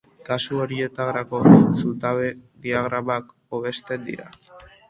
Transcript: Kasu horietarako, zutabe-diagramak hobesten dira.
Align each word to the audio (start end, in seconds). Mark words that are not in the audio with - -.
Kasu 0.27 0.61
horietarako, 0.63 1.41
zutabe-diagramak 1.81 3.31
hobesten 3.59 4.13
dira. 4.13 4.31